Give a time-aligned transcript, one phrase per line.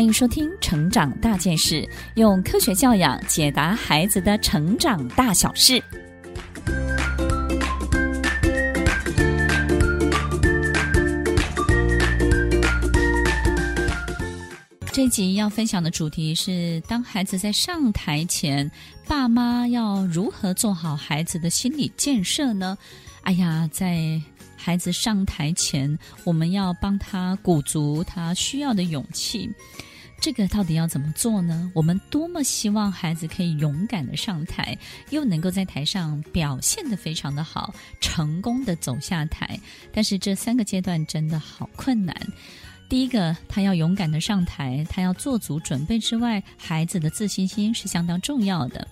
[0.00, 1.82] 欢迎收听《成长大件事》，
[2.14, 5.78] 用科学教养解答孩子的成长大小事。
[14.90, 18.70] 这集要分享的主题是：当孩子在上台前，
[19.06, 22.78] 爸妈要如何做好孩子的心理建设呢？
[23.20, 24.18] 哎呀，在
[24.56, 29.50] 孩子上台前，我们要帮他鼓足他需要的勇气。
[30.20, 31.72] 这个到底要怎么做呢？
[31.74, 34.76] 我们多么希望孩子可以勇敢的上台，
[35.08, 39.58] 又能够在台上表现得非常的好，成功的走下台。
[39.90, 42.14] 但是这三个阶段真的好困难。
[42.86, 48.86] 第一个，他要勇敢的上台，他要做足准备之外，孩子的自信心是相当重要的。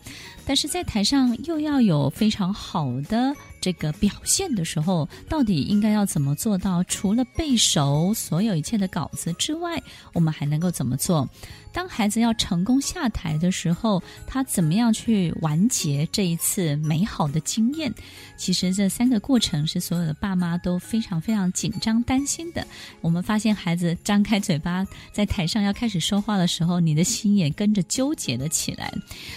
[0.46, 6.82] 但是在台上又要有非常好的这个表现的时候，到底应该要怎么做到？
[6.84, 11.28] 除了背熟所有一切的稿子之外，我们还能够怎么做？
[11.70, 17.92] 当孩子要成功下台的时候，他怎么样去完结这一次美好的经验？
[18.36, 22.66] 其实这三个过程是所有的爸妈都非常非常紧张担心的。
[23.00, 28.92] 我们发现孩子张开嘴巴在台上要开始说话的时候，你的心也跟着纠结了起来。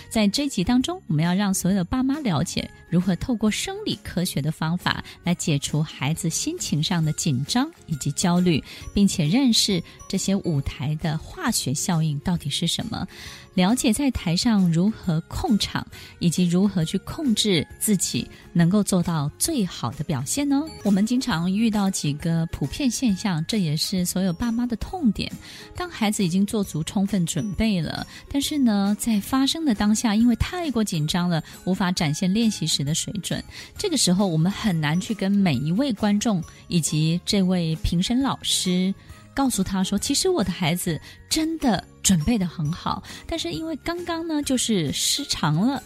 [0.09, 8.62] 在这一集当中，我们要让所有的爸妈了解如何透过生理科学的方法来解除孩子心情上的紧张以及焦虑，
[8.94, 13.08] 并且认识这些舞台的化学效应到底是什么。
[13.53, 15.85] 了解在台上如何控场，
[16.19, 20.63] 以及如何去控制自己，能够做到最好的表现呢？
[20.83, 25.30] 我们经常遇到几个普遍现象，这也是所有爸妈的痛点。
[25.75, 33.43] 当孩子已经做足充分准备了，但是呢，在发生的当下，因为太过紧张了，无法展现练习时的水准。
[33.77, 38.93] 这个时候，我们很难去跟每一位观众以及这位评审老师。
[39.42, 45.82] 告诉他说：“其实我的孩子真的准备得很好，但是因为刚刚呢，就是失常了。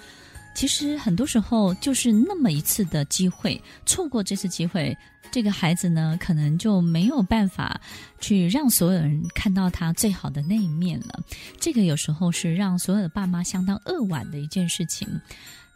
[0.54, 4.94] 其实很多时候就是那么一次的机会，错过这次机会，
[5.32, 7.80] 这个孩子呢，可能就没有办法
[8.20, 11.18] 去让所有人看到他最好的那一面了。
[11.58, 15.08] 这个有时候是让所有的爸妈相当扼腕的一件事情。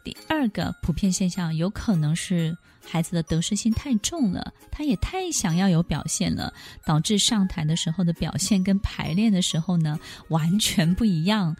[0.04, 2.54] 第二个普遍现象，有可能是。”
[2.84, 6.52] 孩子的得失心太重了，他也太想要有表现了，
[6.84, 9.98] 导致上台的时候的表现跟排练的时候呢，
[10.28, 11.56] 完全不一样。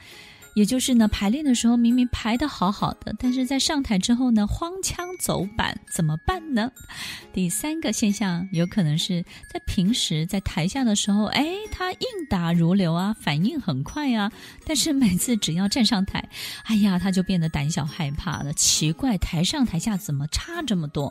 [0.61, 6.71] 也就是呢，排练的时候明明排得好好的，但是在上台之后呢，荒腔走板，怎么办呢？
[7.33, 14.31] 第三个现象有可能是在平时在台下的时候，哎，他应答如流啊，反应很快啊，
[14.67, 16.29] 但是每次只要站上台，
[16.65, 18.53] 哎呀，他就变得胆小害怕了。
[18.53, 21.11] 奇怪，台上台下怎么差这么多？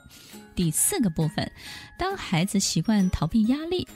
[0.54, 1.52] 第四个部分，
[1.98, 3.88] 当孩子习惯逃避压力。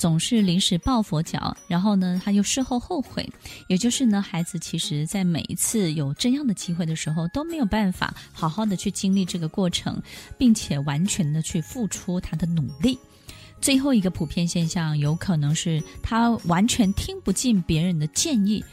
[0.00, 3.30] 总是临时抱佛脚，然后呢，他又事后后悔。
[3.66, 10.02] 也就是呢，孩子其实在每一次有这样的机会的时候，都没有办法好好的去经历这个过程，
[10.38, 12.98] 并且完全的去付出他的努力。
[13.60, 18.64] 最后一个普遍现象，有可能是他完全听不进别人的建议，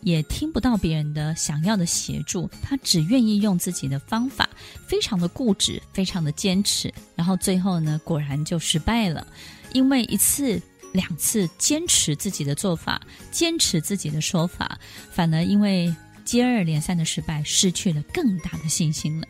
[0.00, 4.48] 也听不到别人的想要的协助，他只愿意用自己的方法，
[4.86, 9.26] 非常的固执，非常的坚持，然后最后呢，果然就失败了，
[9.74, 10.58] 因为一次。
[10.92, 14.78] 两次坚持自己的做法，坚持自己的说法，
[15.10, 19.26] 反而因为接二连三的失败，失去了更大的信心了。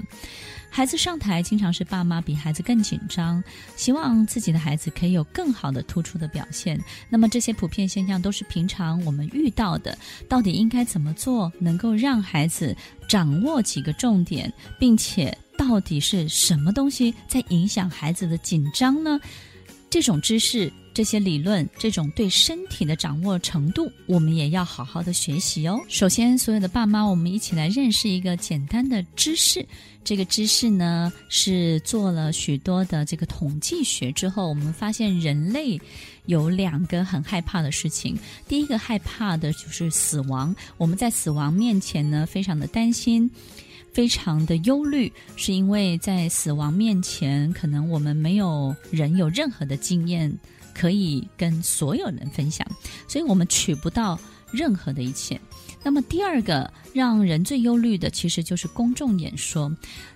[0.72, 3.42] 孩子上台，经常是爸妈比孩子更紧张，
[3.74, 6.80] 希望自己的孩子可以有更好的突出的表现。
[7.08, 12.76] 那么这些普遍现象都是平常我们遇到的，到底应该怎么做，能够让孩子
[13.08, 19.18] 掌握几个重点，并且到底是什么东西在影响孩子的紧张呢？
[19.90, 20.72] 这种知识。
[20.92, 25.80] 这些理论，这种对身体的掌握程度，我们也要好好的学习哦。
[25.88, 29.64] 首先，所有的爸妈，我们一起来认识一个简单的知识。
[30.02, 35.80] 这个知识呢，是做了许多的这个统计学之后，我们发现人类
[36.26, 38.18] 有两个很害怕的事情。
[38.48, 43.30] 第一个害怕的就是死亡，我们在死亡面前呢，非常的担心。
[43.92, 50.32] 非常的忧虑，是因为在死亡面前，可能我们没有人有任何的经验
[50.80, 52.66] 可以跟所有人分享，
[53.06, 54.18] 所以我们取不到
[54.50, 55.38] 任何的一切。
[55.82, 59.70] 那么第二个让人最忧虑的，其实就是公众演说。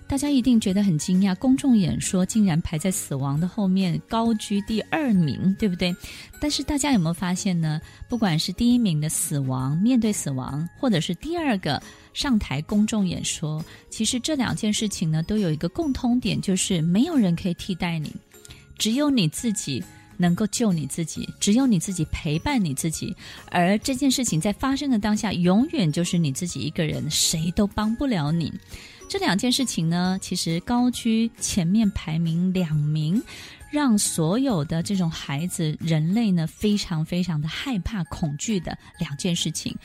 [0.07, 5.95] 大家一定觉得很惊讶，公众演说竟然排在死亡的后面，高居第二名，对不对？
[6.39, 7.79] 但是大家有没有发现呢？
[8.09, 11.81] 不管是第一名的死亡，面对死亡，或者是第二个
[12.13, 18.15] 上台公众演说，其实这两件事情呢，都有一个共通点，就是没有人可以替代你，
[18.77, 19.83] 只有你自己
[20.17, 23.15] 能够救你自己，只有你自己陪伴你自己。
[23.51, 28.53] 而这件事情在发生的当下，永远就是你自己一个人，谁都帮不了你。
[29.07, 33.21] 这两件事情呢，其实高居前面排名两名，
[33.71, 39.75] 让所有的这种孩子、人类呢，非常非常的害怕、恐惧的两件事情。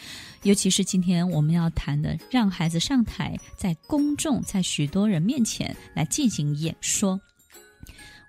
[0.43, 7.21] 尤其是今天我们要谈的，让孩子上台，在公众、在许多人面前来进行演说。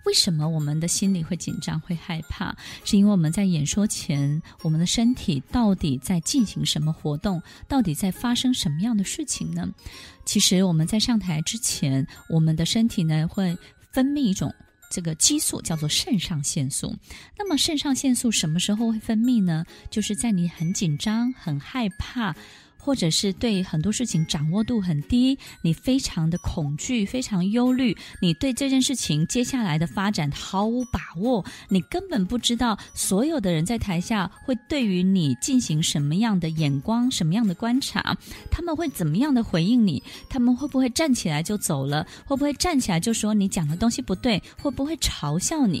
[0.04, 2.56] 为什么我们的心里会紧张、会害怕？
[2.84, 7.42] 是因为我们在演说前，我们的身体到底在进行什么活动？
[7.68, 9.68] 到底在发生什么样的事情呢？
[10.24, 13.56] 其实我们在上台之前，我们的身体呢会
[13.92, 14.52] 分泌一种
[14.90, 16.96] 这个激素，叫做肾上腺素。
[17.38, 19.64] 那么肾上腺素什么时候会分泌呢？
[19.90, 22.34] 就是在你很紧张、很害怕。
[22.84, 38.16] 或者是对很多事情掌握度很低，你非常的恐惧，非常忧虑，你对这件事情接下来的发展毫无把握，你根本不知道所有的人在台下会对于你进行什么样的眼光，什么样的观察，
[38.50, 45.80] 他们会怎么样的回应你，他们会不会站起来就走了，会不会站起来就说你讲的东西不对，会不会嘲笑你？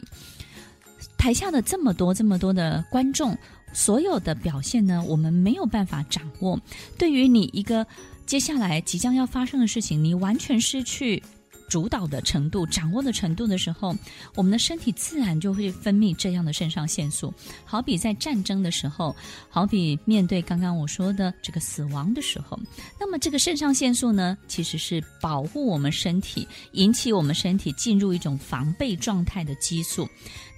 [1.18, 3.36] 台下的这么多这么多的观众。
[3.72, 6.60] 所有的表现呢，我们没有办法掌握。
[6.98, 7.86] 对于你一个
[8.26, 11.22] 接下来即将要发生的事情，你完全失去
[11.68, 13.96] 主导的程度、掌握的程度的时候，
[14.34, 17.32] 我们的身体自然就会分泌这样的肾上腺素。
[17.64, 19.16] 好比在战争的时候，
[19.48, 22.58] 好比面对刚刚我说的这个死亡的时候，
[23.00, 30.06] 那么这个肾上腺素呢，其实是保护我们身体、引起我们身体进入一种防备状态的激素。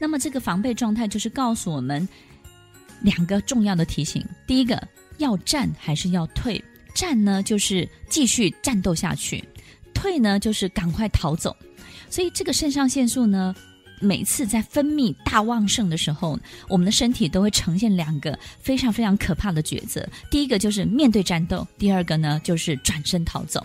[0.00, 2.08] 那么这个防备状态就是告诉我们。
[3.04, 4.82] 两个重要的提醒：第一个，
[5.18, 6.60] 要战还是要退？
[6.94, 9.44] 战呢，就是继续战斗下去；
[9.92, 11.54] 退呢，就是赶快逃走。
[12.08, 13.54] 所以，这个肾上腺素呢，
[14.00, 23.64] 每次在分泌大旺盛的时候，我们的身体都会呈现两个非常非常可怕的抉择：第一个就是面对战斗；第二个呢，就是转身逃走。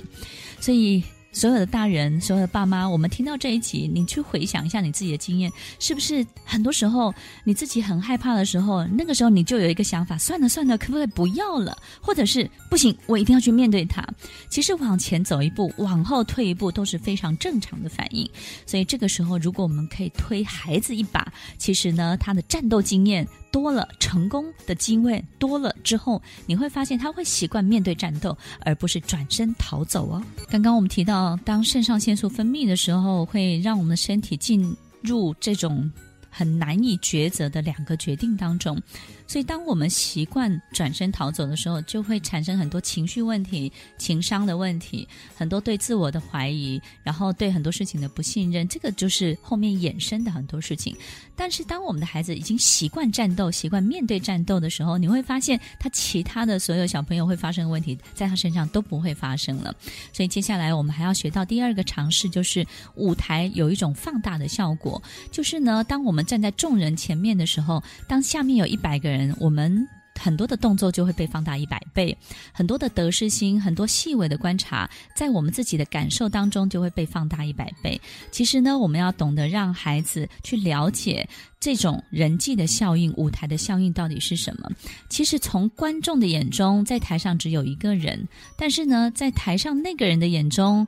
[0.59, 1.01] 所以。
[1.31, 11.77] 所有的大人，所有的爸妈，我们听到这一集，你去回想一下你自己的经验，是不是很多时候你自己很害怕的时候，那个时候你就有一个想法：算了算了，可不可以不要了？
[12.01, 14.05] 或者是不行，我一定要去面对它。
[14.49, 18.29] 其实往前走一步，往后退一步都是非常正常的反应。
[18.65, 23.27] 所以这个时候，如果我们可以推孩子一把，其实呢，他的战斗经验。
[23.51, 30.23] 多了，成功的机会多了之后，你会发现他会习惯面对战斗，而不是转身逃走哦。
[30.51, 35.91] 刚刚我们提到，当肾上腺素分泌的时候，会让我们的身体进入这种
[36.29, 38.81] 很难以抉择的两个决定当中。
[39.29, 48.67] 所以，当我们习惯转身逃走的时候，就会产生很多情绪问题、情商的问题，很多对自我的怀疑，然后对很多事情的不信任。
[48.67, 50.97] 这个就是后面衍生的很多事情。
[51.35, 59.71] 但是，当我们的孩子已经习惯战斗、习惯面对战斗的时候，你会发现，他其他的所有小朋友会发生的问题，在他身上都不会发生了。
[60.11, 62.65] 所以，接下来我们还要学到第二个常识，就是
[62.95, 64.99] 舞台有一种放大的效果。
[65.31, 69.18] 就是呢，当我们站在众人前面的时候，当下面有一百个人。
[69.39, 69.87] 我们
[70.19, 72.15] 很多的动作就会被放大一百倍，
[72.51, 77.99] 很多的得失心，很多细微的观察，在我们自己的感受当中就会被放大一百倍。
[78.29, 81.25] 其实呢，我们要懂得让孩子去了解
[81.57, 84.69] 这种人际的效应、舞台的效应到底是什么。
[85.07, 90.85] 其实从观众的眼中，在台上只有一个人，但是呢，在台上那个人的眼中，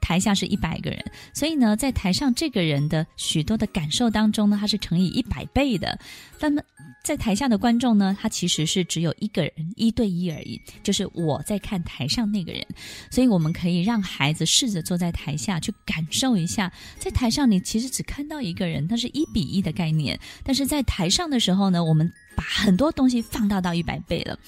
[0.00, 1.02] 台下是一百个人，
[1.32, 5.98] 所以呢，在台上这个人的许多的感受当中呢，他是乘以一百倍的。
[6.38, 6.60] 那么，
[7.02, 12.62] 在台下的观众呢，他其实是只有一个人，一对一而已，就是我在看台上那个人。
[13.10, 24.38] 所以，我们可以让孩子试着坐在台下去感受一下，在台上你其实只看到一个人，它是一比一的概念，但是在台上的时候呢，我们把很多东西放大到一百倍了。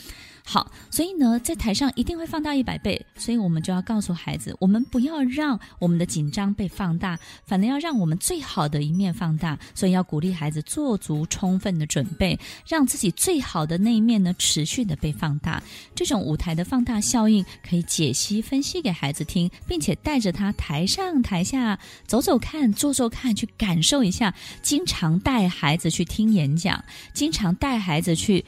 [0.49, 9.59] 好，所以呢，在台上一定会放大一百倍，所以我们就要告诉孩子，我们不要让我们的紧张被放大，反而要让我们最好的一面放大。
[9.75, 15.61] 所以要鼓励孩子做足充分的准备，让自己最好的那一面呢，持续的被放大。
[15.97, 21.77] 这种舞台的放大效应可以解析分析给孩子听，并且带着他台上台下
[22.07, 24.33] 走走看，坐坐看，去感受一下。
[24.63, 28.45] 经常带孩子去听演讲，经常带孩子去。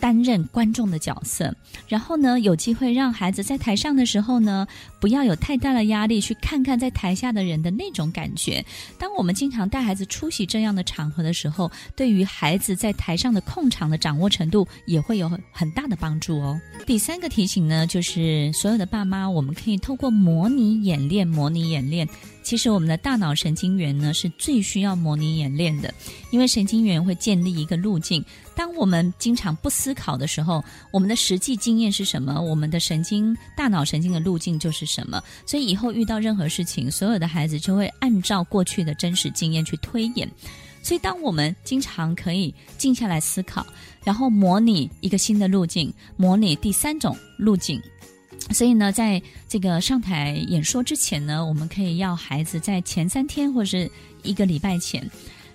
[0.00, 1.54] 担任观众的角色，
[1.86, 4.66] 然后呢，有机会让孩子在台上的时候呢，
[5.00, 8.64] 不要有太大的压力，去看看在台下的人的那种感觉。
[8.98, 16.58] 当我们经常带孩子出席这样的场合的时候，对于孩子在台上的控场的掌握程度也会有很大的帮助哦。
[16.86, 22.08] 第三个提醒呢，就是所有的爸妈，我们可以透过模拟演练，模拟演练。
[22.50, 25.94] 其实我们的大脑神经元呢是最需要模拟演练的，
[26.32, 28.24] 因为神经元会建立一个路径。
[28.56, 32.40] 当我们经常不思考的时候，我们的实际经验是什么？
[32.42, 35.22] 我们的神经大脑神经的路径就是什么？
[35.46, 40.28] 所以以后遇到任何事情，所有的孩子就会按照过去的真实经验去推演。
[40.82, 43.64] 所以，当我们经常可以静下来思考，
[44.02, 47.80] 然后模拟一个新的路径，模拟第三种路径。
[48.50, 53.90] 所以呢，在这个上台演说之前呢，我们可以要孩子在前三天或是
[54.22, 55.08] 一个礼拜前，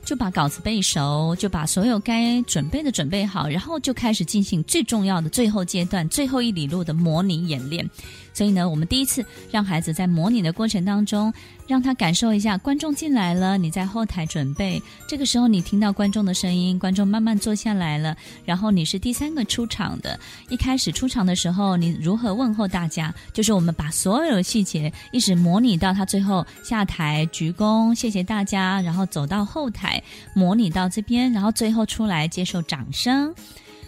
[0.04, 7.88] 就把稿子背熟，就把所有该准备的准备好，然后就开始进行最重要的最后阶段、最后一里路的模拟演练。
[8.36, 11.34] 所以呢，我们第一次让孩子在模拟的过程当中，
[11.66, 14.80] 让他感受一下观众进来了，你在后台准备。
[15.08, 18.14] 这个时候你听到观众的声音，观众慢慢坐下来了，
[18.44, 20.20] 然后你是第三个出场的。
[20.50, 23.14] 一开始出场的时候，你如何问候大家？
[23.32, 33.34] 就是我们把所有的细节一直模拟到他最后下台鞠躬，谢谢大家，然后走到后台模拟到这边，然后最后出来接受掌声。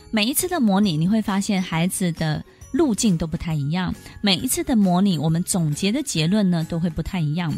[0.10, 2.42] 每一次的模拟，你会发现孩子的。
[2.78, 7.52] 路径都不太一样，每一次的模拟，我们总结的结论呢都会不太一样，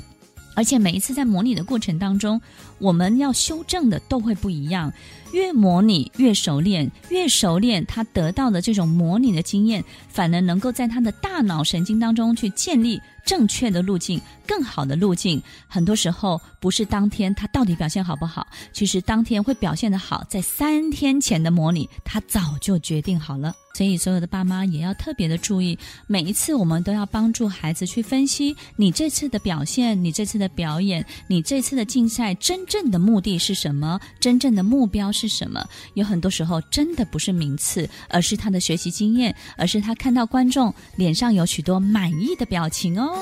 [0.56, 2.40] 而且每一次在模拟的过程当中，
[2.80, 4.92] 我们要修正的都会不一样。
[5.32, 13.00] 越模拟越熟练，越熟练，他得到的这种模拟的经验，反而能够在他的大脑神经当中去建立
[13.30, 15.40] 正确的路径，更好的路径。
[15.68, 23.54] 很多时候不是当天他到底表现好不好，其实当天会表现的好，在三天前的模拟，他早就决定好了。
[23.76, 33.98] 所以，所有的爸妈也要特别的注意，每一次我们都要帮助孩子去分析你这次的表现，你这次的表演，你这次的竞赛真正的目的是什么？
[34.20, 35.64] 真正的目标是什么？
[35.94, 43.19] 有很多时候真的不是名次，而是他的学习经验，而是他看到观众脸上有许多满意的表情哦。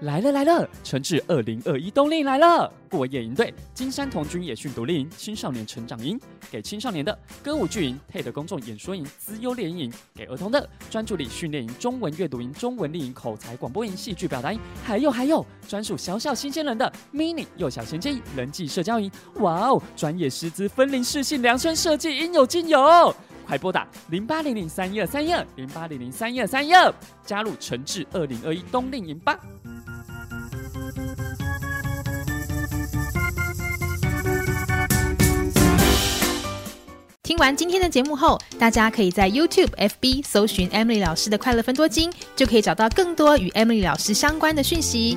[0.00, 2.70] 来了来了，诚致二零二一冬令来了！
[2.90, 19.10] 过夜营队金山童军野训独立营青少年成长营，给青少年的歌舞剧营、TED 公众演说营、资优联营，给儿童的专注力训练营、中文阅读营、中文丽营、口才广播营、戏剧表达营，还有还有专属小小新鲜人的 mini 幼小衔接营、人际社交营。
[19.36, 23.14] 哇哦，专业师资分龄适性量身设计，应有尽有！
[23.46, 26.92] 快拨打零八零零三一二三一二零八零零三一二三一二，
[27.24, 29.38] 加入诚挚二零二一冬令营吧！
[37.22, 45.16] 听完今天的节目后，大家可以在 YouTube、FB 搜寻 Emily 老师的快乐分多金，就可以找到更多与 Emily 老师相关的讯息。